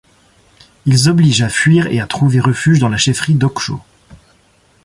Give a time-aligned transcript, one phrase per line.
[0.87, 3.79] Ils obligent à fuir et à trouver refuge dans la chefferie d'Okcho.